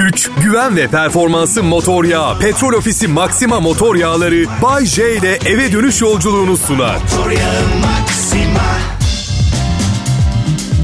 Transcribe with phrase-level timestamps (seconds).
[0.00, 2.38] Güç, güven ve performansı motor yağı.
[2.38, 6.96] Petrol Ofisi Maxima motor yağları Bay J ile eve dönüş yolculuğunu sunar.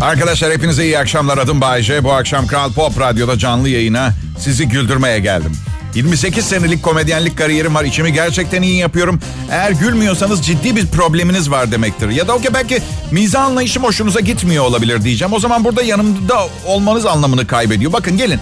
[0.02, 1.38] Arkadaşlar hepinize iyi akşamlar.
[1.38, 2.04] Adım Bayece.
[2.04, 5.52] Bu akşam Kral Pop Radyo'da canlı yayına sizi güldürmeye geldim.
[5.94, 7.84] 28 senelik komedyenlik kariyerim var.
[7.84, 9.20] İçimi gerçekten iyi yapıyorum.
[9.50, 12.08] Eğer gülmüyorsanız ciddi bir probleminiz var demektir.
[12.08, 15.32] Ya da okey belki mizah anlayışım hoşunuza gitmiyor olabilir diyeceğim.
[15.32, 17.92] O zaman burada yanımda olmanız anlamını kaybediyor.
[17.92, 18.40] Bakın gelin.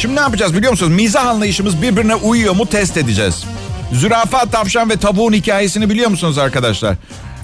[0.00, 0.92] Şimdi ne yapacağız biliyor musunuz?
[0.92, 3.44] Mizah anlayışımız birbirine uyuyor mu test edeceğiz.
[3.92, 6.96] Zürafa, tavşan ve tavuğun hikayesini biliyor musunuz arkadaşlar?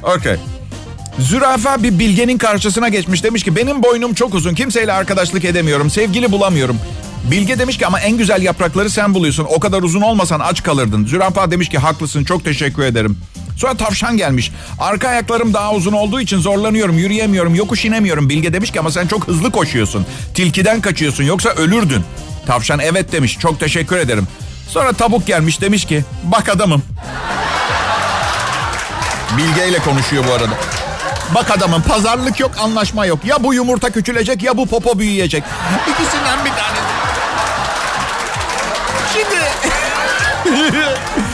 [0.02, 0.36] Okey.
[1.18, 6.32] Zürafa bir bilgenin karşısına geçmiş demiş ki benim boynum çok uzun kimseyle arkadaşlık edemiyorum sevgili
[6.32, 6.78] bulamıyorum.
[7.30, 11.06] Bilge demiş ki ama en güzel yaprakları sen buluyorsun o kadar uzun olmasan aç kalırdın.
[11.06, 13.18] Zürafa demiş ki haklısın çok teşekkür ederim.
[13.56, 14.52] Sonra tavşan gelmiş.
[14.78, 18.29] Arka ayaklarım daha uzun olduğu için zorlanıyorum, yürüyemiyorum, yokuş inemiyorum.
[18.29, 20.06] Bilge demiş ki ama sen çok hızlı koşuyorsun.
[20.34, 22.02] Tilkiden kaçıyorsun yoksa ölürdün.
[22.46, 23.38] Tavşan evet demiş.
[23.38, 24.29] Çok teşekkür ederim.
[24.69, 26.82] Sonra tavuk gelmiş demiş ki bak adamım.
[29.37, 30.54] Bilge ile konuşuyor bu arada.
[31.35, 33.18] Bak adamın pazarlık yok, anlaşma yok.
[33.24, 35.45] Ya bu yumurta küçülecek ya bu popo büyüyecek.
[35.91, 36.79] İkisinden bir tane.
[39.15, 39.37] Şimdi...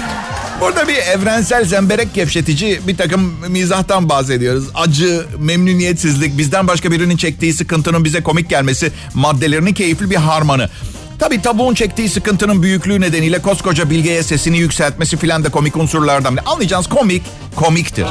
[0.62, 4.64] Burada bir evrensel zemberek gevşetici bir takım mizahtan bahsediyoruz.
[4.74, 10.70] Acı, memnuniyetsizlik, bizden başka birinin çektiği sıkıntının bize komik gelmesi maddelerinin keyifli bir harmanı.
[11.18, 16.38] Tabi tabuğun çektiği sıkıntının büyüklüğü nedeniyle koskoca bilgeye sesini yükseltmesi filan da komik unsurlardan.
[16.46, 17.22] Anlayacağınız komik,
[17.56, 18.06] komiktir.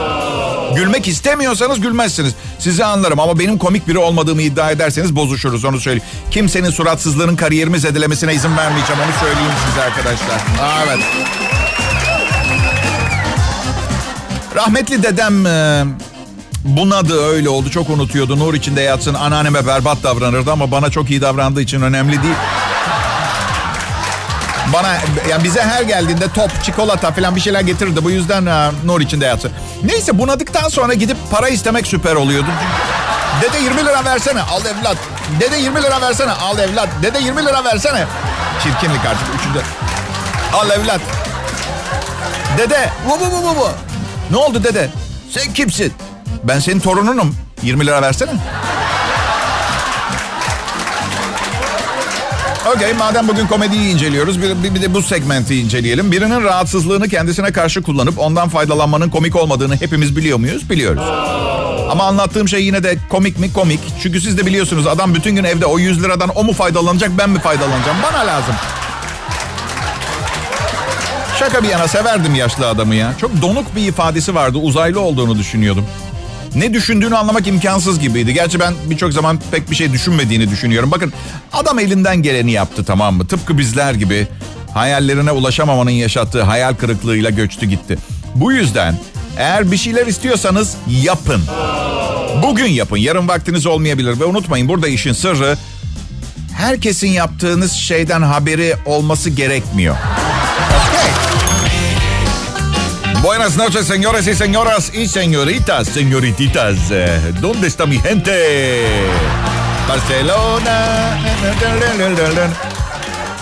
[0.75, 2.33] Gülmek istemiyorsanız gülmezsiniz.
[2.59, 6.07] Sizi anlarım ama benim komik biri olmadığımı iddia ederseniz bozuşuruz onu söyleyeyim.
[6.31, 10.41] Kimsenin suratsızlığının kariyerimi zedelemesine izin vermeyeceğim onu söyleyeyim size arkadaşlar.
[10.88, 10.99] Evet.
[14.55, 15.83] Rahmetli dedem e,
[16.63, 18.39] bunadı öyle oldu çok unutuyordu.
[18.39, 22.35] Nur içinde yatsın anneanneme berbat davranırdı ama bana çok iyi davrandığı için önemli değil.
[24.73, 24.97] Bana
[25.29, 28.03] yani bize her geldiğinde top, çikolata falan bir şeyler getirirdi.
[28.03, 29.52] Bu yüzden uh, nur içinde yatsın.
[29.83, 32.47] Neyse bunadıktan sonra gidip para istemek süper oluyordu.
[33.41, 34.97] Dede 20 lira versene al evlat.
[35.40, 36.90] Dede 20 lira versene al evlat.
[37.03, 38.06] Dede 20 lira versene.
[38.63, 39.59] Çirkinlik artık üçüncü.
[40.53, 41.01] Al evlat.
[42.57, 43.91] Dede bu bu bu bu bu.
[44.31, 44.90] Ne oldu dede?
[45.30, 45.94] Sen kimsin?
[46.44, 47.36] Ben senin torununum.
[47.64, 48.31] 20 lira versene.
[52.75, 56.12] Okey madem bugün komediyi inceliyoruz bir, bir, bir de bu segmenti inceleyelim.
[56.12, 60.70] Birinin rahatsızlığını kendisine karşı kullanıp ondan faydalanmanın komik olmadığını hepimiz biliyor muyuz?
[60.70, 61.03] Biliyoruz.
[61.90, 63.53] Ama anlattığım şey yine de komik mi?
[63.53, 63.80] Komik.
[64.03, 67.30] Çünkü siz de biliyorsunuz adam bütün gün evde o 100 liradan o mu faydalanacak ben
[67.30, 67.97] mi faydalanacağım?
[68.03, 68.56] Bana lazım.
[71.41, 73.13] Şaka bir yana severdim yaşlı adamı ya.
[73.22, 74.57] Çok donuk bir ifadesi vardı.
[74.57, 75.85] Uzaylı olduğunu düşünüyordum.
[76.56, 78.34] Ne düşündüğünü anlamak imkansız gibiydi.
[78.34, 80.91] Gerçi ben birçok zaman pek bir şey düşünmediğini düşünüyorum.
[80.91, 81.13] Bakın
[81.53, 83.28] adam elinden geleni yaptı tamam mı?
[83.28, 84.28] Tıpkı bizler gibi
[84.74, 87.97] hayallerine ulaşamamanın yaşattığı hayal kırıklığıyla göçtü gitti.
[88.35, 88.96] Bu yüzden
[89.38, 91.41] eğer bir şeyler istiyorsanız yapın.
[92.44, 92.97] Bugün yapın.
[92.97, 95.58] Yarın vaktiniz olmayabilir ve unutmayın burada işin sırrı
[96.58, 99.96] herkesin yaptığınız şeyden haberi olması gerekmiyor.
[103.22, 106.75] Buenas noches, señores y señoras y señoritas, señorititas.
[107.39, 109.07] ¿Dónde está mi gente?
[109.88, 111.17] Barcelona.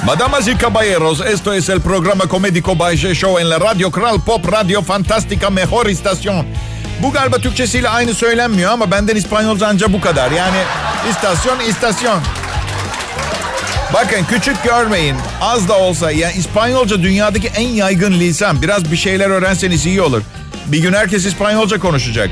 [0.06, 4.46] Madamas y caballeros, esto es el programa comédico Bayşe Show en la Radio Kral Pop
[4.46, 6.46] Radio Fantástica Mejor Istasyon.
[7.02, 10.32] Bu galiba Türkçesiyle aynı söylenmiyor ama benden İspanyolca anca bu kadar.
[10.32, 10.58] Yani
[11.10, 12.20] istasyon, istasyon.
[13.94, 15.16] Bakın küçük görmeyin.
[15.42, 18.62] Az da olsa yani İspanyolca dünyadaki en yaygın lisan.
[18.62, 20.22] Biraz bir şeyler öğrenseniz iyi olur.
[20.66, 22.30] Bir gün herkes İspanyolca konuşacak.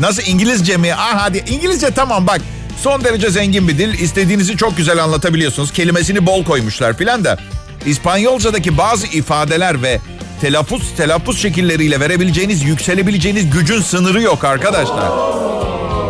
[0.00, 0.94] Nasıl İngilizce mi?
[0.94, 2.40] Ah hadi İngilizce tamam bak.
[2.80, 3.98] Son derece zengin bir dil.
[3.98, 5.72] İstediğinizi çok güzel anlatabiliyorsunuz.
[5.72, 7.38] Kelimesini bol koymuşlar filan da.
[7.86, 10.00] İspanyolcadaki bazı ifadeler ve
[10.40, 15.10] telaffuz telaffuz şekilleriyle verebileceğiniz, yükselebileceğiniz gücün sınırı yok arkadaşlar.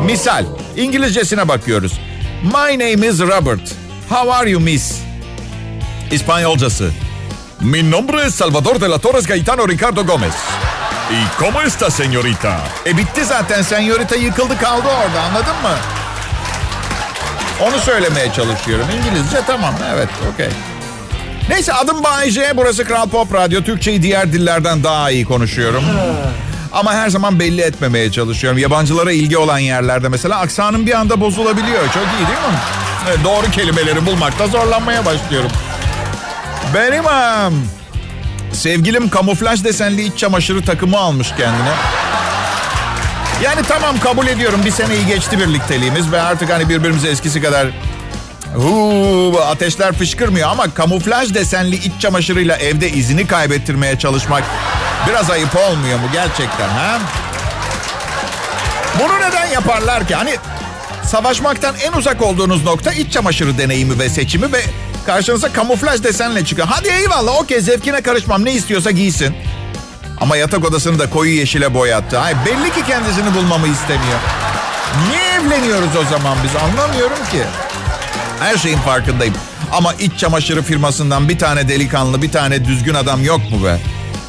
[0.04, 0.44] Misal
[0.76, 1.92] İngilizcesine bakıyoruz.
[2.42, 3.83] My name is Robert.
[4.08, 4.94] How are you miss?
[6.10, 6.90] İspanyolcası.
[7.60, 10.34] Mi nombre es Salvador de la Torres Gaetano Ricardo Gomez.
[11.10, 12.56] ¿Y cómo está señorita?
[12.86, 15.74] E bitti zaten señorita yıkıldı kaldı orada anladın mı?
[17.62, 18.86] Onu söylemeye çalışıyorum.
[18.98, 20.48] İngilizce tamam evet okey.
[21.48, 22.52] Neyse adım Bayece.
[22.56, 23.62] Burası Kral Pop Radyo.
[23.62, 25.84] Türkçeyi diğer dillerden daha iyi konuşuyorum.
[26.72, 28.58] Ama her zaman belli etmemeye çalışıyorum.
[28.58, 31.82] Yabancılara ilgi olan yerlerde mesela aksanım bir anda bozulabiliyor.
[31.84, 32.58] Çok iyi değil mi?
[33.24, 35.50] Doğru kelimeleri bulmakta zorlanmaya başlıyorum.
[36.74, 37.68] Benim um,
[38.52, 41.72] sevgilim kamuflaj desenli iç çamaşırı takımı almış kendine.
[43.42, 47.66] Yani tamam kabul ediyorum bir seneyi geçti birlikteliğimiz ve artık hani birbirimize eskisi kadar
[48.56, 54.44] Huu, ateşler fışkırmıyor ama kamuflaj desenli iç çamaşırıyla evde izini kaybettirmeye çalışmak
[55.08, 56.98] biraz ayıp olmuyor mu gerçekten ha?
[59.00, 60.14] Bunu neden yaparlar ki?
[60.14, 60.36] Hani
[61.06, 64.60] savaşmaktan en uzak olduğunuz nokta iç çamaşırı deneyimi ve seçimi ve
[65.06, 66.68] karşınıza kamuflaj desenle çıkıyor.
[66.70, 69.34] Hadi eyvallah okey zevkine karışmam ne istiyorsa giysin.
[70.20, 72.20] Ama yatak odasını da koyu yeşile boyattı.
[72.20, 74.18] Ay belli ki kendisini bulmamı istemiyor.
[75.08, 77.42] Niye evleniyoruz o zaman biz anlamıyorum ki.
[78.40, 79.34] Her şeyin farkındayım.
[79.72, 83.78] Ama iç çamaşırı firmasından bir tane delikanlı, bir tane düzgün adam yok mu be?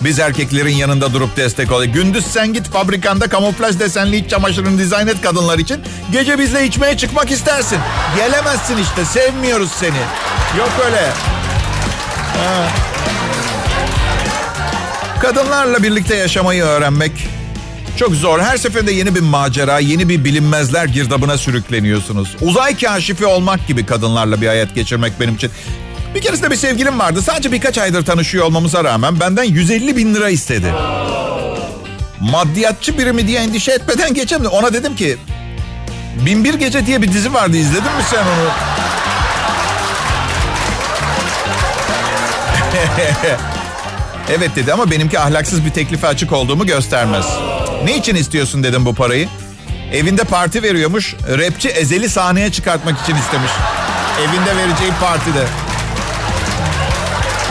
[0.06, 1.86] Biz erkeklerin yanında durup destek ol.
[1.86, 5.81] Gündüz sen git fabrikanda kamuflaj desenli iç çamaşırını dizayn et kadınlar için.
[6.12, 7.80] Gece bizle içmeye çıkmak istersin.
[8.18, 9.98] Gelemezsin işte sevmiyoruz seni.
[10.57, 11.02] Yok öyle.
[12.38, 12.68] Ha.
[15.22, 17.12] Kadınlarla birlikte yaşamayı öğrenmek
[17.98, 18.40] çok zor.
[18.40, 22.36] Her seferinde yeni bir macera, yeni bir bilinmezler girdabına sürükleniyorsunuz.
[22.42, 25.52] Uzay kaşifi olmak gibi kadınlarla bir hayat geçirmek benim için.
[26.16, 27.22] Bir keresinde bir sevgilim vardı.
[27.22, 30.74] Sadece birkaç aydır tanışıyor olmamıza rağmen benden 150 bin lira istedi.
[32.20, 34.52] Maddiyatçı biri mi diye endişe etmeden geçemedim.
[34.52, 35.18] Ona dedim ki...
[36.26, 37.58] Binbir Gece diye bir dizi vardı.
[37.58, 38.50] İzledin mi sen onu?
[44.30, 47.26] evet dedi ama benimki ahlaksız bir teklife açık olduğumu göstermez.
[47.84, 49.28] Ne için istiyorsun dedim bu parayı.
[49.94, 51.16] Evinde parti veriyormuş.
[51.28, 53.52] Rapçi Ezel'i sahneye çıkartmak için istemiş.
[54.22, 55.65] Evinde vereceği partide.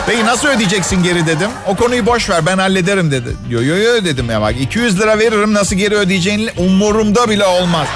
[0.07, 1.51] Peki nasıl ödeyeceksin geri dedim.
[1.67, 3.29] O konuyu boş ver ben hallederim dedi.
[3.51, 7.87] Yo yo yo dedim ya bak 200 lira veririm nasıl geri ödeyeceğini umurumda bile olmaz.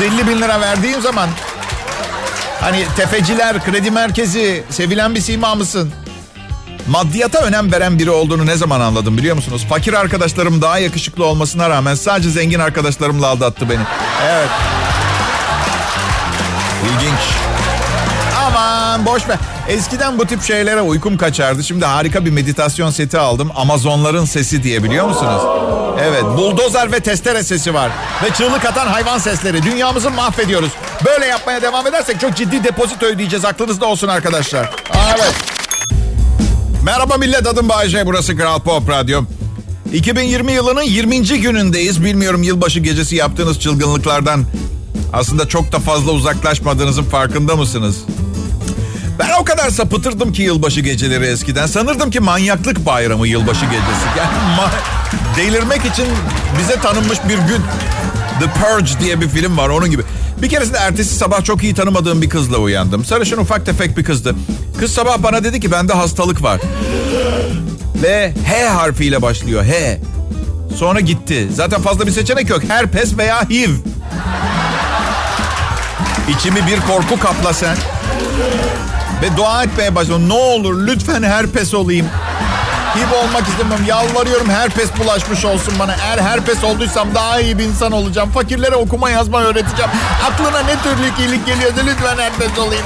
[0.00, 1.28] 150 bin lira verdiğim zaman
[2.60, 5.92] hani tefeciler, kredi merkezi, sevilen bir sima mısın?
[6.88, 9.66] Maddiyata önem veren biri olduğunu ne zaman anladım biliyor musunuz?
[9.68, 13.80] Fakir arkadaşlarım daha yakışıklı olmasına rağmen sadece zengin arkadaşlarımla aldattı beni.
[14.28, 14.48] Evet.
[16.84, 17.20] İlginç.
[18.46, 19.38] Aman boş ver.
[19.68, 21.64] Eskiden bu tip şeylere uykum kaçardı.
[21.64, 23.50] Şimdi harika bir meditasyon seti aldım.
[23.54, 25.42] Amazonların sesi diye biliyor musunuz?
[26.00, 27.90] Evet, buldozer ve testere sesi var.
[28.24, 29.62] Ve çığlık atan hayvan sesleri.
[29.62, 30.70] Dünyamızı mahvediyoruz.
[31.06, 33.44] Böyle yapmaya devam edersek çok ciddi depozito ödeyeceğiz.
[33.44, 34.70] Aklınızda olsun arkadaşlar.
[35.16, 35.34] Evet.
[36.84, 38.06] Merhaba millet adım Bayece.
[38.06, 39.22] Burası Kral Pop Radyo.
[39.92, 41.22] 2020 yılının 20.
[41.22, 42.04] günündeyiz.
[42.04, 44.44] Bilmiyorum yılbaşı gecesi yaptığınız çılgınlıklardan
[45.12, 47.96] aslında çok da fazla uzaklaşmadığınızın farkında mısınız?
[49.18, 51.66] Ben o kadar sapıtırdım ki yılbaşı geceleri eskiden.
[51.66, 54.18] Sanırdım ki manyaklık bayramı yılbaşı gecesi.
[54.18, 54.70] Yani
[55.36, 56.06] delirmek için
[56.58, 57.62] bize tanınmış bir gün.
[58.40, 60.02] The Purge diye bir film var onun gibi.
[60.42, 63.04] Bir keresinde ertesi sabah çok iyi tanımadığım bir kızla uyandım.
[63.04, 64.34] Sarışın ufak tefek bir kızdı.
[64.80, 66.60] Kız sabah bana dedi ki bende hastalık var.
[68.02, 69.64] Ve H harfiyle başlıyor.
[69.64, 69.98] H.
[70.76, 71.48] Sonra gitti.
[71.54, 72.60] Zaten fazla bir seçenek yok.
[72.68, 73.70] Herpes veya HIV.
[76.28, 77.76] İçimi bir korku kapla sen.
[79.22, 80.28] Ve dua etmeye başladım.
[80.28, 82.06] Ne olur lütfen herpes olayım.
[82.96, 83.84] HIV olmak istemiyorum.
[83.88, 85.94] Yalvarıyorum herpes bulaşmış olsun bana.
[85.94, 88.30] Eğer herpes olduysam daha iyi bir insan olacağım.
[88.30, 89.90] Fakirlere okuma yazma öğreteceğim.
[90.30, 92.84] Aklına ne türlü iyilik geliyorsa lütfen herpes olayım.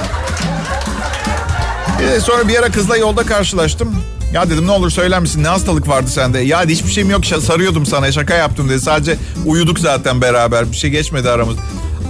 [2.01, 3.95] Ee, sonra bir ara kızla yolda karşılaştım.
[4.33, 6.39] Ya dedim ne olur söyler misin ne hastalık vardı sende?
[6.39, 8.81] Ya hiçbir şeyim yok sarıyordum sana şaka yaptım dedi.
[8.81, 11.55] Sadece uyuduk zaten beraber bir şey geçmedi aramız.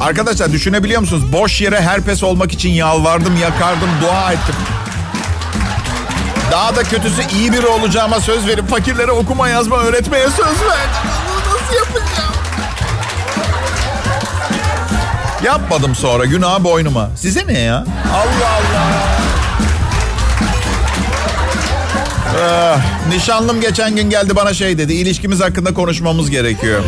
[0.01, 1.33] Arkadaşlar düşünebiliyor musunuz?
[1.33, 4.55] Boş yere herpes olmak için yalvardım, yakardım, dua ettim.
[6.51, 11.09] Daha da kötüsü iyi biri olacağıma söz verip fakirlere okuma yazma öğretmeye söz verdim.
[11.47, 12.33] Nasıl yapacağım?
[15.43, 17.09] Yapmadım sonra günah boynuma.
[17.15, 17.75] Size ne ya?
[18.13, 18.87] Allah Allah.
[22.43, 24.93] Ah, nişanlım geçen gün geldi bana şey dedi.
[24.93, 26.83] İlişkimiz hakkında konuşmamız gerekiyor.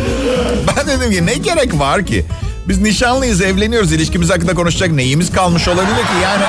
[0.76, 2.24] Ben dedim ki ne gerek var ki?
[2.68, 3.92] Biz nişanlıyız, evleniyoruz.
[3.92, 6.16] İlişkimiz hakkında konuşacak neyimiz kalmış olabilir ki?
[6.22, 6.44] Yani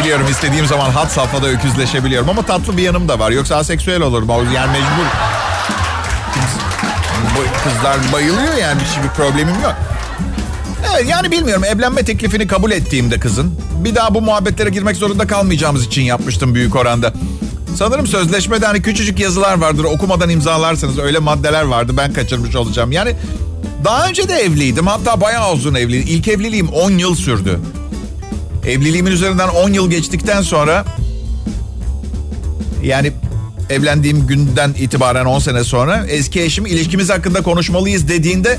[0.00, 3.30] biliyorum istediğim zaman hat safhada öküzleşebiliyorum ama tatlı bir yanım da var.
[3.30, 4.28] Yoksa aseksüel olurum.
[4.54, 5.06] Yani mecbur.
[7.64, 9.74] Kızlar bayılıyor yani bir şey bir problemim yok.
[10.94, 15.86] Evet yani bilmiyorum evlenme teklifini kabul ettiğimde kızın bir daha bu muhabbetlere girmek zorunda kalmayacağımız
[15.86, 17.12] için yapmıştım büyük oranda.
[17.76, 22.92] Sanırım sözleşmede hani küçücük yazılar vardır okumadan imzalarsanız öyle maddeler vardı ben kaçırmış olacağım.
[22.92, 23.14] Yani
[23.84, 26.16] daha önce de evliydim hatta bayağı uzun evliydim.
[26.16, 27.60] İlk evliliğim 10 yıl sürdü.
[28.66, 30.84] Evliliğimin üzerinden 10 yıl geçtikten sonra
[32.82, 33.12] yani
[33.70, 38.58] evlendiğim günden itibaren 10 sene sonra eski eşim ilişkimiz hakkında konuşmalıyız dediğinde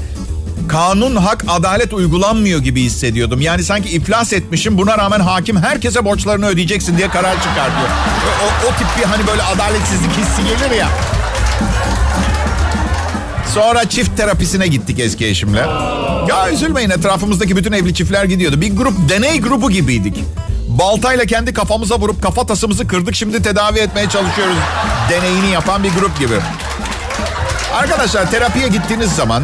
[0.68, 3.42] kanun, hak, adalet uygulanmıyor gibi hissediyordum.
[3.42, 7.90] Yani sanki iflas etmişim buna rağmen hakim herkese borçlarını ödeyeceksin diye karar çıkartıyor.
[8.44, 10.90] O, o tip bir hani böyle adaletsizlik hissi gelir ya.
[13.56, 15.66] Sonra çift terapisine gittik eski eşimle.
[16.30, 18.62] Ya üzülmeyin etrafımızdaki bütün evli çiftler gidiyordu.
[18.62, 20.24] Bir grup deney grubu gibiydik.
[20.68, 23.16] Baltayla kendi kafamıza vurup kafa tasımızı kırdık.
[23.16, 24.58] Şimdi tedavi etmeye çalışıyoruz.
[25.10, 26.36] Deneyini yapan bir grup gibi.
[27.74, 29.44] Arkadaşlar terapiye gittiğiniz zaman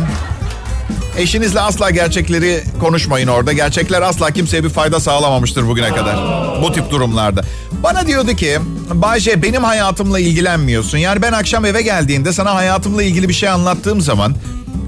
[1.17, 3.53] eşinizle asla gerçekleri konuşmayın orada.
[3.53, 6.15] Gerçekler asla kimseye bir fayda sağlamamıştır bugüne kadar.
[6.61, 7.41] Bu tip durumlarda.
[7.71, 8.59] Bana diyordu ki
[8.93, 10.97] Bayce benim hayatımla ilgilenmiyorsun.
[10.97, 14.35] Yani ben akşam eve geldiğinde sana hayatımla ilgili bir şey anlattığım zaman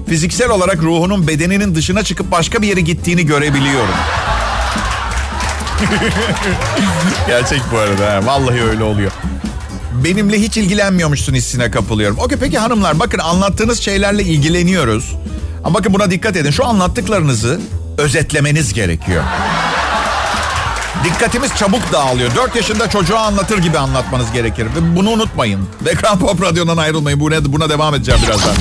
[0.08, 3.94] fiziksel olarak ruhunun bedeninin dışına çıkıp başka bir yere gittiğini görebiliyorum.
[7.26, 8.16] Gerçek bu arada.
[8.16, 8.26] He.
[8.26, 9.12] Vallahi öyle oluyor.
[10.04, 12.18] Benimle hiç ilgilenmiyormuşsun hissine kapılıyorum.
[12.18, 15.14] Okey peki hanımlar bakın anlattığınız şeylerle ilgileniyoruz.
[15.64, 16.50] Ama bakın buna dikkat edin.
[16.50, 17.60] Şu anlattıklarınızı
[17.98, 19.24] özetlemeniz gerekiyor.
[21.04, 22.34] Dikkatimiz çabuk dağılıyor.
[22.34, 24.66] 4 yaşında çocuğa anlatır gibi anlatmanız gerekir.
[24.66, 25.68] Ve bunu unutmayın.
[25.86, 27.20] Ekran Pop Radyo'dan ayrılmayın.
[27.20, 28.54] Buna, buna devam edeceğim birazdan.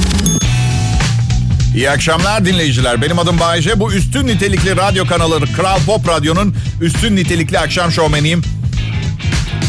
[1.76, 3.02] İyi akşamlar dinleyiciler.
[3.02, 3.80] Benim adım Bayece.
[3.80, 8.42] Bu üstün nitelikli radyo kanalı Kral Pop Radyo'nun üstün nitelikli akşam şovmeniyim.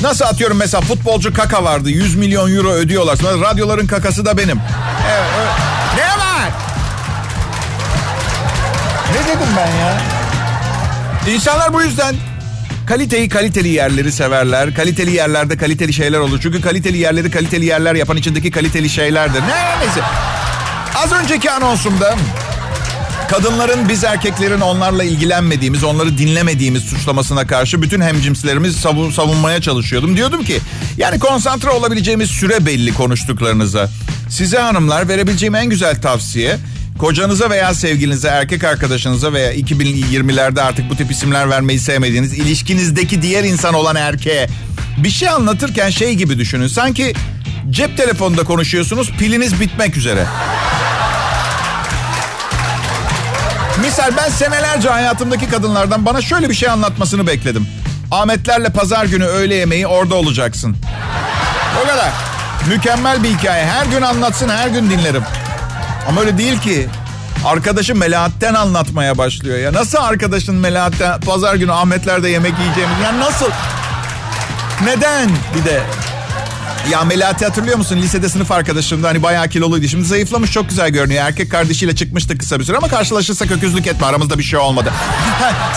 [0.02, 1.90] Nasıl atıyorum mesela futbolcu kaka vardı.
[1.90, 3.16] 100 milyon euro ödüyorlar.
[3.16, 4.60] Sonra radyoların kakası da benim.
[5.10, 5.63] Evet, evet.
[9.34, 10.00] Dedim ben ya?
[11.34, 12.14] İnsanlar bu yüzden
[12.86, 14.74] kaliteyi kaliteli yerleri severler.
[14.74, 16.40] Kaliteli yerlerde kaliteli şeyler olur.
[16.42, 19.40] Çünkü kaliteli yerleri kaliteli yerler yapan içindeki kaliteli şeylerdir.
[19.40, 20.00] Ne neyse.
[20.96, 22.16] Az önceki anonsumda
[23.30, 30.16] kadınların biz erkeklerin onlarla ilgilenmediğimiz, onları dinlemediğimiz suçlamasına karşı bütün hemcimslerimizi savun, savunmaya çalışıyordum.
[30.16, 30.60] Diyordum ki
[30.96, 33.88] yani konsantre olabileceğimiz süre belli konuştuklarınıza.
[34.30, 36.58] Size hanımlar verebileceğim en güzel tavsiye
[36.98, 43.44] kocanıza veya sevgilinize, erkek arkadaşınıza veya 2020'lerde artık bu tip isimler vermeyi sevmediğiniz ilişkinizdeki diğer
[43.44, 44.48] insan olan erkeğe
[44.98, 46.66] bir şey anlatırken şey gibi düşünün.
[46.66, 47.14] Sanki
[47.70, 50.26] cep telefonunda konuşuyorsunuz, piliniz bitmek üzere.
[53.80, 57.66] Misal ben senelerce hayatımdaki kadınlardan bana şöyle bir şey anlatmasını bekledim.
[58.10, 60.76] Ahmetlerle pazar günü öğle yemeği orada olacaksın.
[61.84, 62.10] O kadar.
[62.68, 63.64] Mükemmel bir hikaye.
[63.66, 65.22] Her gün anlatsın, her gün dinlerim.
[66.08, 66.88] Ama öyle değil ki.
[67.44, 69.72] Arkadaşı Melahat'ten anlatmaya başlıyor ya.
[69.72, 72.96] Nasıl arkadaşın Melahat'ten pazar günü Ahmetler'de yemek yiyeceğimiz?
[73.04, 73.50] Ya nasıl?
[74.84, 75.30] Neden?
[75.54, 75.82] Bir de
[76.90, 77.96] ya Melahat'i hatırlıyor musun?
[77.96, 79.06] Lisede sınıf arkadaşımdı.
[79.06, 79.88] Hani bayağı kiloluydu.
[79.88, 81.24] Şimdi zayıflamış çok güzel görünüyor.
[81.24, 84.06] Erkek kardeşiyle çıkmıştı kısa bir süre ama karşılaşırsak öküzlük etme.
[84.06, 84.92] Aramızda bir şey olmadı.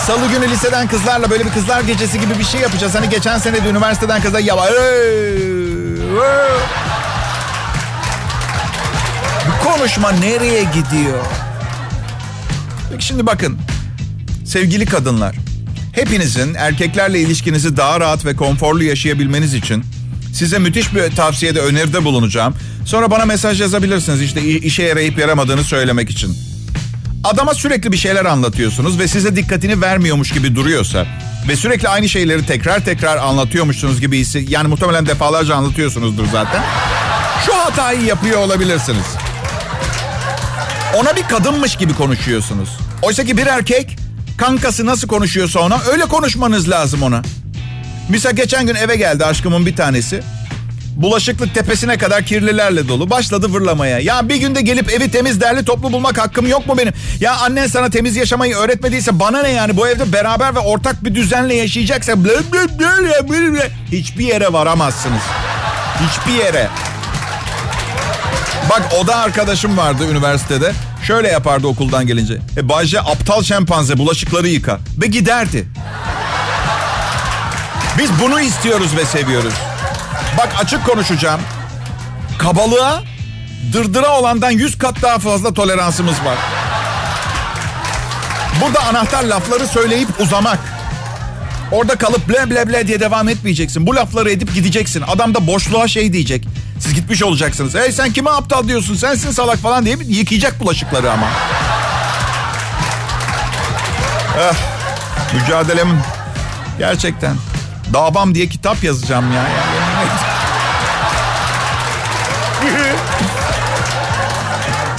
[0.06, 2.94] Salı günü liseden kızlarla böyle bir kızlar gecesi gibi bir şey yapacağız.
[2.94, 4.56] Hani geçen sene de üniversiteden kızlar ya
[9.72, 11.24] konuşma nereye gidiyor?
[12.90, 13.58] Peki şimdi bakın.
[14.46, 15.36] Sevgili kadınlar.
[15.92, 19.84] Hepinizin erkeklerle ilişkinizi daha rahat ve konforlu yaşayabilmeniz için
[20.34, 22.54] size müthiş bir tavsiyede öneride bulunacağım.
[22.86, 26.36] Sonra bana mesaj yazabilirsiniz işte işe yarayıp yaramadığını söylemek için.
[27.24, 31.06] Adama sürekli bir şeyler anlatıyorsunuz ve size dikkatini vermiyormuş gibi duruyorsa
[31.48, 36.62] ve sürekli aynı şeyleri tekrar tekrar anlatıyormuşsunuz gibi hissi yani muhtemelen defalarca anlatıyorsunuzdur zaten.
[37.46, 39.27] Şu hatayı yapıyor olabilirsiniz.
[40.96, 42.68] Ona bir kadınmış gibi konuşuyorsunuz.
[43.02, 43.96] Oysa ki bir erkek
[44.38, 47.22] kankası nasıl konuşuyorsa ona öyle konuşmanız lazım ona.
[48.08, 50.22] Misal geçen gün eve geldi aşkımın bir tanesi.
[50.96, 53.10] Bulaşıklık tepesine kadar kirlilerle dolu.
[53.10, 53.98] Başladı vırlamaya.
[53.98, 56.92] Ya bir günde gelip evi temiz derli toplu bulmak hakkım yok mu benim?
[57.20, 59.76] Ya annen sana temiz yaşamayı öğretmediyse bana ne yani?
[59.76, 62.12] Bu evde beraber ve ortak bir düzenle yaşayacaksa
[63.92, 65.22] hiçbir yere varamazsınız.
[66.00, 66.68] Hiçbir yere.
[68.70, 70.72] Bak oda arkadaşım vardı üniversitede.
[71.02, 72.38] Şöyle yapardı okuldan gelince.
[72.56, 74.78] E Bayce aptal şempanze bulaşıkları yıka.
[75.02, 75.68] Ve giderdi.
[77.98, 79.54] Biz bunu istiyoruz ve seviyoruz.
[80.38, 81.40] Bak açık konuşacağım.
[82.38, 83.02] Kabalığa,
[83.72, 86.38] dırdıra olandan yüz kat daha fazla toleransımız var.
[88.60, 90.58] Burada anahtar lafları söyleyip uzamak.
[91.72, 93.86] Orada kalıp ble ble ble diye devam etmeyeceksin.
[93.86, 95.04] Bu lafları edip gideceksin.
[95.08, 96.44] Adam da boşluğa şey diyecek.
[96.78, 97.74] Siz gitmiş olacaksınız.
[97.74, 98.94] Hey sen kime aptal diyorsun?
[98.94, 101.26] Sensin salak falan diye yıkayacak bulaşıkları ama.
[104.40, 104.54] eh,
[105.34, 105.88] mücadelem
[106.78, 107.36] gerçekten.
[107.92, 109.42] Davam diye kitap yazacağım ya.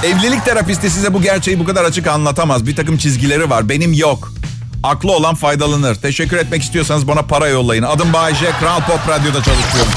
[0.03, 2.67] Evlilik terapisti size bu gerçeği bu kadar açık anlatamaz.
[2.67, 3.69] Bir takım çizgileri var.
[3.69, 4.33] Benim yok.
[4.83, 5.95] Aklı olan faydalanır.
[5.95, 7.83] Teşekkür etmek istiyorsanız bana para yollayın.
[7.83, 9.91] Adım Bayece, Kral Pop Radyo'da çalışıyorum.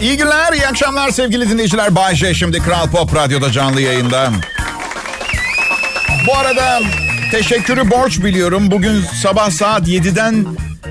[0.00, 1.94] İyi günler, iyi akşamlar sevgili dinleyiciler.
[1.94, 4.30] Bayece şimdi Kral Pop Radyo'da canlı yayında.
[6.26, 6.80] Bu arada
[7.30, 8.70] teşekkürü borç biliyorum.
[8.70, 10.46] Bugün sabah saat 7'den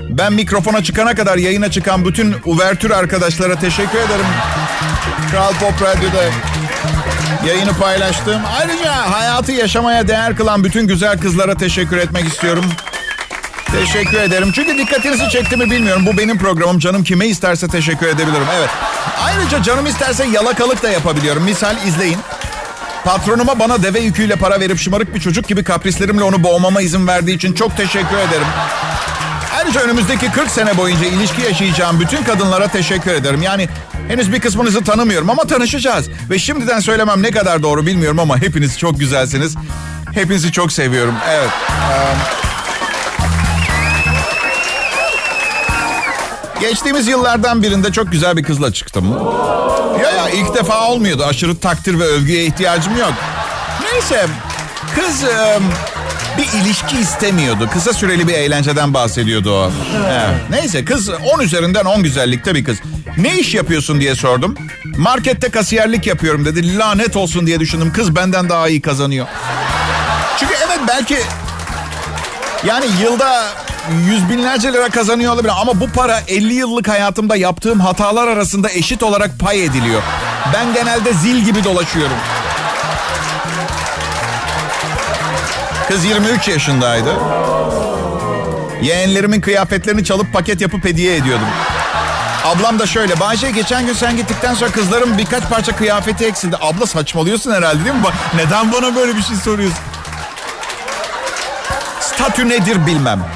[0.08, 4.26] ben mikrofona çıkana kadar yayına çıkan bütün uvertür arkadaşlara teşekkür ederim.
[5.30, 6.22] Kral Pop Radyo'da
[7.46, 8.42] yayını paylaştım.
[8.58, 12.64] Ayrıca hayatı yaşamaya değer kılan bütün güzel kızlara teşekkür etmek istiyorum.
[13.72, 14.52] Teşekkür ederim.
[14.52, 16.06] Çünkü dikkatinizi çekti mi bilmiyorum.
[16.06, 16.78] Bu benim programım.
[16.78, 18.46] Canım kime isterse teşekkür edebilirim.
[18.58, 18.68] Evet.
[19.24, 21.42] Ayrıca canım isterse yalakalık da yapabiliyorum.
[21.42, 22.18] Misal izleyin.
[23.04, 27.36] Patronuma bana deve yüküyle para verip şımarık bir çocuk gibi kaprislerimle onu boğmama izin verdiği
[27.36, 28.46] için çok teşekkür ederim.
[29.56, 33.42] Ayrıca önümüzdeki 40 sene boyunca ilişki yaşayacağım bütün kadınlara teşekkür ederim.
[33.42, 33.68] Yani
[34.08, 36.08] henüz bir kısmınızı tanımıyorum ama tanışacağız.
[36.30, 39.56] Ve şimdiden söylemem ne kadar doğru bilmiyorum ama hepiniz çok güzelsiniz.
[40.14, 41.14] Hepinizi çok seviyorum.
[41.30, 41.50] Evet.
[46.60, 49.16] Geçtiğimiz yıllardan birinde çok güzel bir kızla çıktım.
[50.02, 51.24] Ya ya ilk defa olmuyordu.
[51.24, 53.12] Aşırı takdir ve övgüye ihtiyacım yok.
[53.82, 54.26] Neyse
[54.94, 55.58] kız e,
[56.38, 57.68] bir ilişki istemiyordu.
[57.72, 59.72] Kısa süreli bir eğlenceden bahsediyordu o.
[60.10, 60.40] Evet.
[60.50, 62.78] Neyse kız 10 üzerinden 10 güzellikte bir kız.
[63.16, 64.54] Ne iş yapıyorsun diye sordum.
[64.84, 66.78] Markette kasiyerlik yapıyorum dedi.
[66.78, 67.92] Lanet olsun diye düşündüm.
[67.92, 69.26] Kız benden daha iyi kazanıyor.
[70.38, 71.18] Çünkü evet belki
[72.64, 73.46] yani yılda
[74.06, 79.02] yüz binlerce lira kazanıyor olabilir ama bu para 50 yıllık hayatımda yaptığım hatalar arasında eşit
[79.02, 80.02] olarak pay ediliyor.
[80.54, 82.16] Ben genelde zil gibi dolaşıyorum.
[85.88, 87.16] Kız 23 yaşındaydı.
[88.82, 91.46] Yeğenlerimin kıyafetlerini çalıp paket yapıp hediye ediyordum.
[92.44, 93.20] Ablam da şöyle.
[93.20, 96.56] Bayce geçen gün sen gittikten sonra kızların birkaç parça kıyafeti eksildi.
[96.60, 98.02] Abla saçmalıyorsun herhalde değil mi?
[98.34, 99.78] Neden bana böyle bir şey soruyorsun?
[102.00, 103.26] Statü nedir bilmem.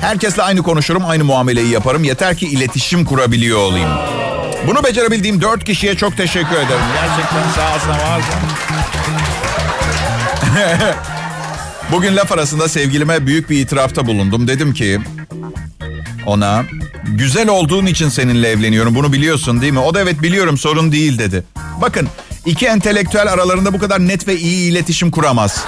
[0.00, 2.04] Herkesle aynı konuşurum, aynı muameleyi yaparım.
[2.04, 3.90] Yeter ki iletişim kurabiliyor olayım.
[4.66, 6.84] Bunu becerebildiğim dört kişiye çok teşekkür ederim.
[6.94, 8.22] Gerçekten sağ olsun var
[11.92, 14.48] Bugün laf arasında sevgilime büyük bir itirafta bulundum.
[14.48, 15.00] Dedim ki
[16.26, 16.64] ona
[17.04, 19.78] güzel olduğun için seninle evleniyorum bunu biliyorsun değil mi?
[19.78, 21.44] O da evet biliyorum sorun değil dedi.
[21.80, 22.08] Bakın
[22.46, 25.64] iki entelektüel aralarında bu kadar net ve iyi iletişim kuramaz.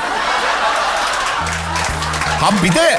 [2.40, 2.98] Ha bir de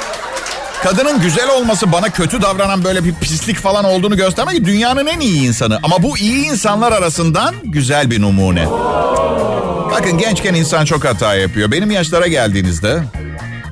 [0.84, 5.20] kadının güzel olması bana kötü davranan böyle bir pislik falan olduğunu göstermek ki dünyanın en
[5.20, 5.80] iyi insanı.
[5.84, 8.68] Ama bu iyi insanlar arasından güzel bir numune.
[9.92, 11.72] Bakın gençken insan çok hata yapıyor.
[11.72, 13.04] Benim yaşlara geldiğinizde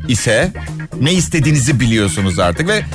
[0.08, 0.52] ise
[1.02, 2.86] ne istediğinizi biliyorsunuz artık ve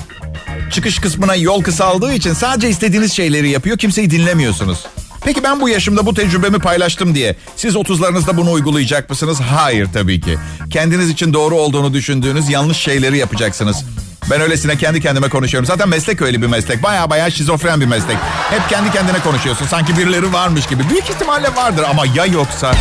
[0.70, 3.79] çıkış kısmına yol kısaldığı için sadece istediğiniz şeyleri yapıyor.
[3.79, 4.87] Kimseyi dinlemiyorsunuz.
[5.24, 9.40] Peki ben bu yaşımda bu tecrübemi paylaştım diye siz 30'larınızda bunu uygulayacak mısınız?
[9.40, 10.38] Hayır tabii ki.
[10.70, 13.85] Kendiniz için doğru olduğunu düşündüğünüz yanlış şeyleri yapacaksınız.
[14.30, 15.66] Ben öylesine kendi kendime konuşuyorum.
[15.66, 16.82] Zaten meslek öyle bir meslek.
[16.82, 18.16] Baya baya şizofren bir meslek.
[18.50, 19.66] Hep kendi kendine konuşuyorsun.
[19.66, 20.90] Sanki birileri varmış gibi.
[20.90, 22.72] Büyük ihtimalle vardır ama ya yoksa...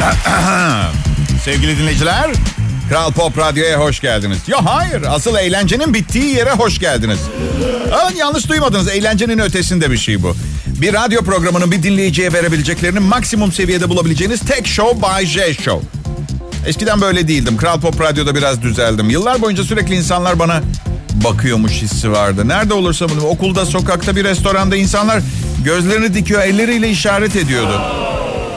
[1.44, 2.30] Sevgili dinleyiciler,
[2.90, 4.38] Kral Pop Radyo'ya hoş geldiniz.
[4.46, 7.18] Ya hayır, asıl eğlencenin bittiği yere hoş geldiniz.
[7.86, 8.88] Evet, yanlış duymadınız.
[8.88, 10.36] Eğlencenin ötesinde bir şey bu.
[10.66, 15.88] Bir radyo programının bir dinleyiciye verebileceklerini maksimum seviyede bulabileceğiniz tek show Bay J Show.
[16.66, 17.56] Eskiden böyle değildim.
[17.56, 19.10] Kral Pop Radyo'da biraz düzeldim.
[19.10, 20.62] Yıllar boyunca sürekli insanlar bana
[21.24, 22.48] bakıyormuş hissi vardı.
[22.48, 25.22] Nerede olursa bunu, okulda, sokakta, bir restoranda insanlar
[25.64, 27.80] gözlerini dikiyor, elleriyle işaret ediyordu.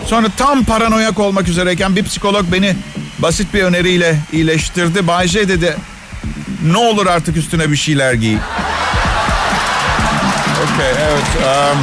[0.08, 2.76] Sonra tam paranoyak olmak üzereyken bir psikolog beni
[3.20, 5.08] basit bir öneriyle iyileştirdi.
[5.08, 5.78] Bayce dedi,
[6.64, 8.38] ne olur artık üstüne bir şeyler giy.
[10.64, 11.46] Okey, evet.
[11.46, 11.78] Um,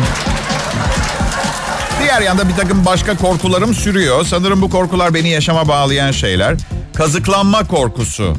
[2.01, 4.25] diğer yanda bir takım başka korkularım sürüyor.
[4.25, 6.55] Sanırım bu korkular beni yaşama bağlayan şeyler.
[6.95, 8.37] Kazıklanma korkusu.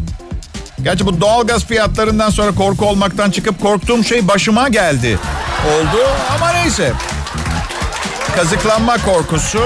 [0.84, 5.20] Gerçi bu doğalgaz fiyatlarından sonra korku olmaktan çıkıp korktuğum şey başıma geldi.
[5.68, 6.94] Oldu ama neyse.
[8.36, 9.62] Kazıklanma korkusu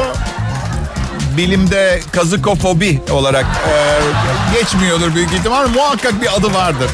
[1.37, 3.73] bilimde kazıkofobi olarak e,
[4.59, 5.67] geçmiyordur büyük ihtimal.
[5.67, 6.89] Muhakkak bir adı vardır.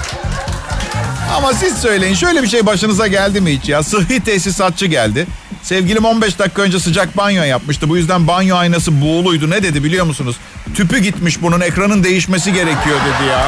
[1.38, 3.84] Ama siz söyleyin şöyle bir şey başınıza geldi mi hiç ya?
[3.84, 5.28] Sıhhi tesisatçı geldi.
[5.64, 7.90] Sevgilim 15 dakika önce sıcak banyo yapmıştı.
[7.90, 9.50] Bu yüzden banyo aynası buğuluydu.
[9.50, 10.36] Ne dedi biliyor musunuz?
[10.76, 13.48] Tüpü gitmiş bunun ekranın değişmesi gerekiyor dedi ya.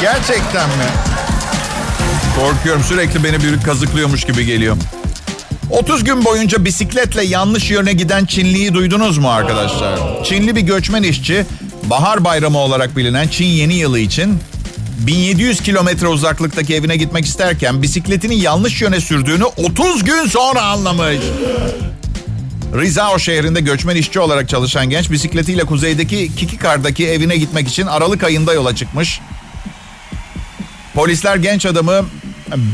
[0.00, 0.84] Gerçekten mi?
[2.40, 4.76] Korkuyorum sürekli beni biri kazıklıyormuş gibi geliyor.
[5.74, 10.24] 30 gün boyunca bisikletle yanlış yöne giden Çinliyi duydunuz mu arkadaşlar?
[10.24, 11.46] Çinli bir göçmen işçi
[11.84, 14.38] Bahar Bayramı olarak bilinen Çin Yeni Yılı için
[14.98, 21.18] 1700 kilometre uzaklıktaki evine gitmek isterken bisikletini yanlış yöne sürdüğünü 30 gün sonra anlamış.
[22.74, 28.52] Rizao şehrinde göçmen işçi olarak çalışan genç bisikletiyle kuzeydeki Kikikar'daki evine gitmek için Aralık ayında
[28.52, 29.20] yola çıkmış.
[30.94, 32.04] Polisler genç adamı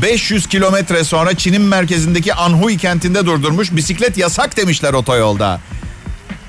[0.01, 3.75] 500 kilometre sonra Çin'in merkezindeki Anhui kentinde durdurmuş.
[3.75, 5.59] Bisiklet yasak demişler otoyolda.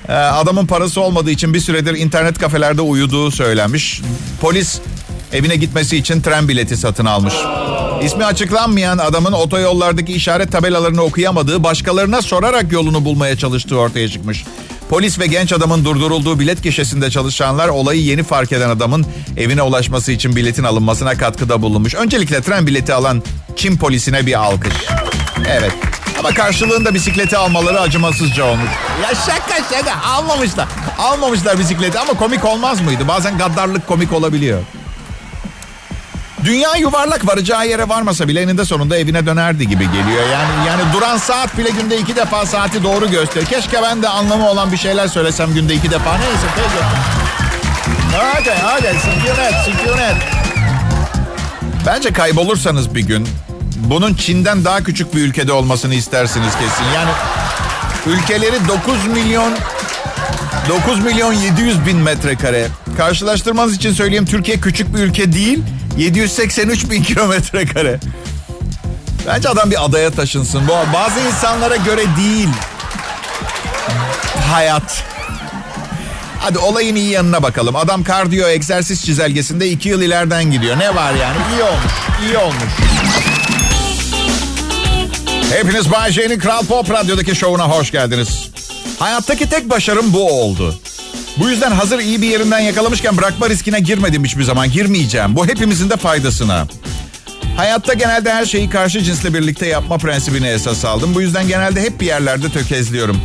[0.09, 4.01] Ee, adamın parası olmadığı için bir süredir internet kafelerde uyuduğu söylenmiş.
[4.41, 4.79] Polis
[5.33, 7.33] evine gitmesi için tren bileti satın almış.
[8.03, 14.45] İsmi açıklanmayan adamın otoyollardaki işaret tabelalarını okuyamadığı, başkalarına sorarak yolunu bulmaya çalıştığı ortaya çıkmış.
[14.89, 19.05] Polis ve genç adamın durdurulduğu bilet gişesinde çalışanlar olayı yeni fark eden adamın
[19.37, 21.95] evine ulaşması için biletin alınmasına katkıda bulunmuş.
[21.95, 23.23] Öncelikle tren bileti alan
[23.55, 24.73] Çin polisine bir alkış.
[25.49, 25.71] Evet.
[26.19, 28.69] Ama karşılığında bisikleti almaları acımasızca olmuş.
[29.03, 30.67] Ya şaka şaka almamışlar.
[30.99, 33.07] Almamışlar bisikleti ama komik olmaz mıydı?
[33.07, 34.61] Bazen gaddarlık komik olabiliyor.
[36.45, 40.23] Dünya yuvarlak varacağı yere varmasa bile eninde sonunda evine dönerdi gibi geliyor.
[40.31, 43.45] Yani yani duran saat bile günde iki defa saati doğru gösterir.
[43.45, 46.17] Keşke ben de anlamı olan bir şeyler söylesem günde iki defa.
[46.17, 46.85] Neyse peki.
[48.17, 50.15] Hadi hadi sükunet sükunet.
[51.85, 53.27] Bence kaybolursanız bir gün
[53.75, 56.93] bunun Çin'den daha küçük bir ülkede olmasını istersiniz kesin.
[56.95, 57.11] Yani
[58.07, 59.53] ülkeleri 9 milyon
[60.69, 62.67] 9 milyon 700 bin metrekare.
[62.97, 65.59] Karşılaştırmanız için söyleyeyim Türkiye küçük bir ülke değil.
[65.97, 67.99] 783 bin kilometre kare.
[69.27, 70.67] Bence adam bir adaya taşınsın.
[70.67, 72.49] Bu bazı insanlara göre değil.
[74.51, 75.03] Hayat.
[76.39, 77.75] Hadi olayın iyi yanına bakalım.
[77.75, 80.79] Adam kardiyo egzersiz çizelgesinde iki yıl ileriden gidiyor.
[80.79, 81.37] Ne var yani?
[81.53, 81.93] İyi olmuş.
[82.25, 82.73] İyi olmuş.
[85.53, 88.49] Hepiniz Bay J'nin Kral Pop Radyo'daki şovuna hoş geldiniz.
[88.99, 90.75] Hayattaki tek başarım bu oldu.
[91.37, 94.71] Bu yüzden hazır iyi bir yerinden yakalamışken bırakma riskine girmedim hiçbir zaman.
[94.71, 95.35] Girmeyeceğim.
[95.35, 96.67] Bu hepimizin de faydasına.
[97.57, 101.15] Hayatta genelde her şeyi karşı cinsle birlikte yapma prensibini esas aldım.
[101.15, 103.21] Bu yüzden genelde hep bir yerlerde tökezliyorum.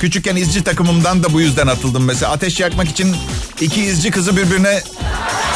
[0.00, 2.32] Küçükken izci takımımdan da bu yüzden atıldım mesela.
[2.32, 3.16] Ateş yakmak için
[3.60, 4.82] iki izci kızı birbirine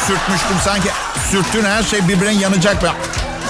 [0.06, 0.56] sürtmüştüm.
[0.64, 0.88] Sanki
[1.30, 2.84] sürttüğün her şey birbirine yanacak.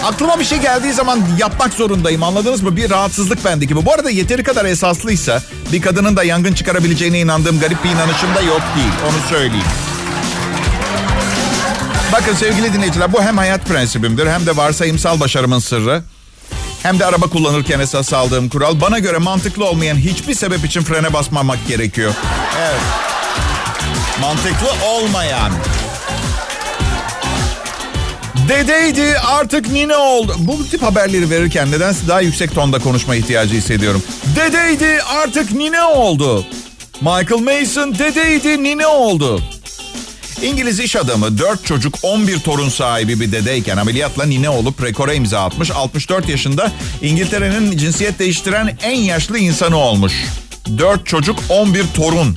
[0.04, 2.76] Aklıma bir şey geldiği zaman yapmak zorundayım anladınız mı?
[2.76, 3.86] Bir rahatsızlık bendeki bu.
[3.86, 8.40] Bu arada yeteri kadar esaslıysa bir kadının da yangın çıkarabileceğine inandığım garip bir inanışım da
[8.40, 8.92] yok değil.
[9.08, 9.66] Onu söyleyeyim.
[12.12, 16.02] Bakın sevgili dinleyiciler bu hem hayat prensibimdir hem de varsayımsal başarımın sırrı.
[16.82, 18.80] Hem de araba kullanırken esas aldığım kural.
[18.80, 22.12] Bana göre mantıklı olmayan hiçbir sebep için frene basmamak gerekiyor.
[22.60, 22.80] Evet.
[24.20, 25.52] Mantıklı olmayan.
[28.48, 30.36] Dedeydi artık nine oldu.
[30.38, 34.02] Bu tip haberleri verirken nedense daha yüksek tonda konuşma ihtiyacı hissediyorum.
[34.36, 36.46] Dedeydi artık nine oldu.
[37.00, 39.42] Michael Mason dedeydi nine oldu.
[40.42, 45.44] İngiliz iş adamı 4 çocuk 11 torun sahibi bir dedeyken ameliyatla nine olup rekora imza
[45.44, 45.70] atmış.
[45.70, 50.12] 64 yaşında İngiltere'nin cinsiyet değiştiren en yaşlı insanı olmuş.
[50.78, 52.36] 4 çocuk 11 torun.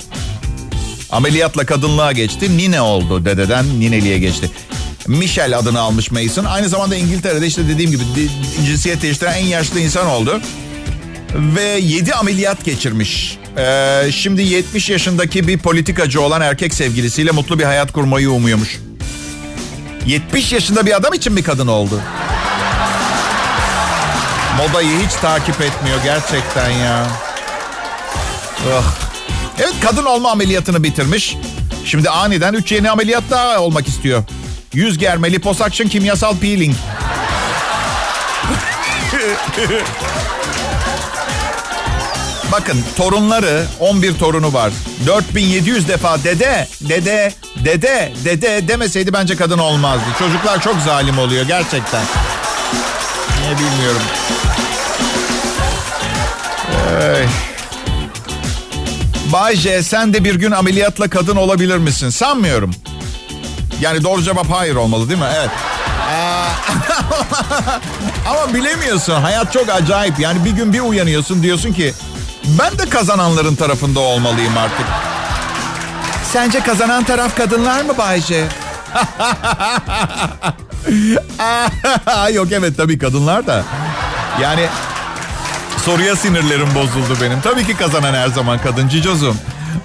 [1.12, 2.58] Ameliyatla kadınlığa geçti.
[2.58, 4.52] Nine oldu dededen nineliğe geçti.
[5.08, 6.46] Michel adını almış Mason.
[6.46, 8.04] Aynı zamanda İngiltere'de işte dediğim gibi
[8.66, 10.42] cinsiyet değiştiren en yaşlı insan oldu.
[11.36, 13.38] Ve 7 ameliyat geçirmiş.
[13.58, 18.80] Ee, şimdi 70 yaşındaki bir politikacı olan erkek sevgilisiyle mutlu bir hayat kurmayı umuyormuş.
[20.06, 22.02] 70 yaşında bir adam için bir kadın oldu.
[24.58, 27.08] Modayı hiç takip etmiyor gerçekten ya.
[28.68, 28.84] Oh.
[29.60, 31.38] Evet kadın olma ameliyatını bitirmiş.
[31.86, 34.24] Şimdi aniden 3 yeni ameliyat daha olmak istiyor.
[34.76, 36.76] Yüz germe, liposuction, kimyasal peeling.
[42.52, 44.72] Bakın torunları 11 torunu var.
[45.08, 47.34] 4700 defa dede, dede,
[47.66, 50.04] dede, dede demeseydi bence kadın olmazdı.
[50.20, 52.04] Çocuklar çok zalim oluyor gerçekten.
[53.42, 54.02] Niye bilmiyorum.
[57.02, 57.26] Ay.
[59.34, 62.10] Bay J sen de bir gün ameliyatla kadın olabilir misin?
[62.10, 62.72] Sanmıyorum.
[63.86, 65.28] Yani doğru cevap hayır olmalı değil mi?
[65.36, 65.50] Evet.
[68.30, 69.14] Ama bilemiyorsun.
[69.14, 70.20] Hayat çok acayip.
[70.20, 71.94] Yani bir gün bir uyanıyorsun diyorsun ki
[72.46, 74.86] ben de kazananların tarafında olmalıyım artık.
[76.34, 78.36] Sence kazanan taraf kadınlar mı Bayce?
[82.34, 83.64] Yok evet tabii kadınlar da.
[84.42, 84.66] Yani
[85.86, 87.42] soruya sinirlerim bozuldu benim.
[87.42, 89.38] Tabii ki kazanan her zaman kadın cicozum.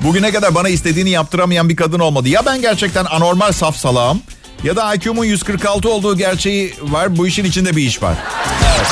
[0.03, 2.29] Bugüne kadar bana istediğini yaptıramayan bir kadın olmadı.
[2.29, 4.23] Ya ben gerçekten anormal saf salağım
[4.65, 7.17] ya da IQ'mun 146 olduğu gerçeği var.
[7.17, 8.15] Bu işin içinde bir iş var.
[8.77, 8.87] Evet.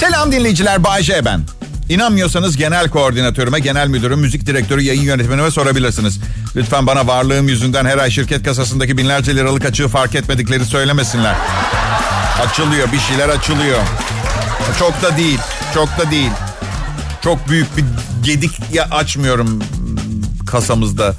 [0.00, 1.40] Selam dinleyiciler Bay J ben.
[1.88, 6.18] İnanmıyorsanız genel koordinatörüme, genel müdürüm, müzik direktörü, yayın yönetmenime sorabilirsiniz.
[6.56, 11.34] Lütfen bana varlığım yüzünden her ay şirket kasasındaki binlerce liralık açığı fark etmedikleri söylemesinler.
[12.46, 13.78] Açılıyor, bir şeyler açılıyor.
[14.78, 15.38] Çok da değil,
[15.74, 16.30] çok da değil.
[17.24, 17.84] Çok büyük bir
[18.26, 19.62] gedik ya açmıyorum
[20.46, 21.14] kasamızda.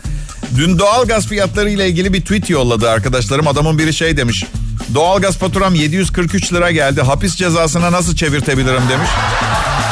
[0.58, 3.48] Dün doğalgaz fiyatları ile ilgili bir tweet yolladı arkadaşlarım.
[3.48, 4.46] Adamın biri şey demiş.
[4.94, 7.02] Doğalgaz faturam 743 lira geldi.
[7.02, 9.10] Hapis cezasına nasıl çevirtebilirim demiş.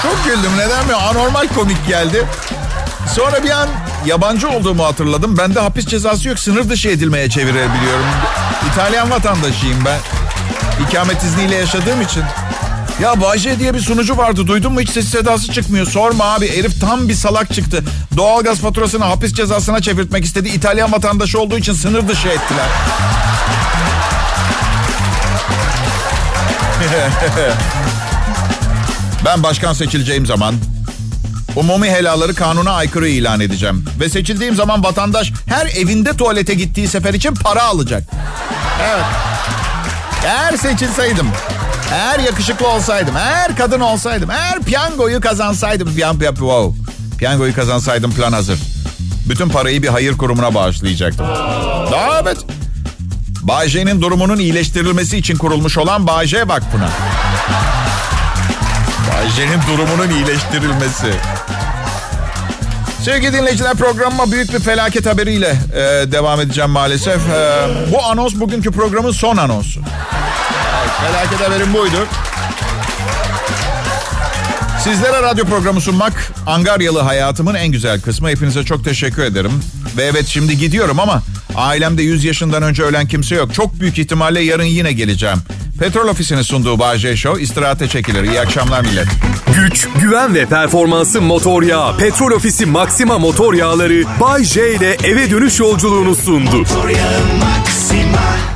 [0.04, 0.94] Çok güldüm neden mi?
[0.94, 2.26] Anormal komik geldi.
[3.16, 3.70] Sonra bir an
[4.06, 5.38] yabancı olduğumu hatırladım.
[5.38, 6.40] Bende hapis cezası yok.
[6.40, 8.06] Sınır dışı edilmeye çevirebiliyorum.
[8.72, 10.00] İtalyan vatandaşıyım ben.
[10.88, 12.24] İkamet izniyle yaşadığım için.
[13.02, 14.48] Ya Bayce diye bir sunucu vardı.
[14.48, 15.88] Duydun mu hiç ses sedası çıkmıyor.
[15.88, 16.58] Sorma abi.
[16.58, 17.84] Herif tam bir salak çıktı.
[18.18, 20.50] Doğalgaz faturasını hapis cezasına çevirtmek istedi.
[20.50, 22.68] İtalyan vatandaşı olduğu için sınır dışı ettiler.
[29.26, 30.56] ben başkan seçileceğim zaman
[31.56, 33.86] umumi helaları kanuna aykırı ilan edeceğim.
[34.00, 38.04] Ve seçildiğim zaman vatandaş her evinde tuvalete gittiği sefer için para alacak.
[38.84, 39.06] Evet.
[40.26, 41.28] Eğer seçilseydim,
[41.96, 46.82] eğer yakışıklı olsaydım, eğer kadın olsaydım, eğer piyangoyu kazansaydım, piyan, piyan, wow.
[47.18, 48.60] piyangoyu kazansaydım plan hazır.
[49.30, 51.28] Bütün parayı bir hayır kurumuna bağışlayacaktım.
[51.92, 52.38] Daha evet.
[53.42, 56.90] Bayce'nin durumunun iyileştirilmesi için kurulmuş olan Bayce Vakfı'na.
[59.14, 61.14] Bayce'nin durumunun iyileştirilmesi.
[63.04, 67.30] Sevgili dinleyiciler programıma büyük bir felaket haberiyle e, devam edeceğim maalesef.
[67.30, 69.82] E, bu anons bugünkü programın son anonsu.
[71.02, 72.08] Felaket haberim buydu.
[74.84, 76.14] Sizlere radyo programı sunmak
[76.48, 78.30] Angaryalı hayatımın en güzel kısmı.
[78.30, 79.52] Hepinize çok teşekkür ederim.
[79.98, 81.22] Ve evet şimdi gidiyorum ama
[81.56, 83.54] ailemde 100 yaşından önce ölen kimse yok.
[83.54, 85.38] Çok büyük ihtimalle yarın yine geleceğim.
[85.80, 88.24] Petrol Ofisi'nin sunduğu Bağcay Show istirahate çekilir.
[88.24, 89.08] İyi akşamlar millet.
[89.56, 91.98] Güç, güven ve performansı motor yağı.
[91.98, 96.58] Petrol Ofisi Maxima motor yağları Bay J ile eve dönüş yolculuğunu sundu.
[96.58, 98.55] Motor yağı Maxima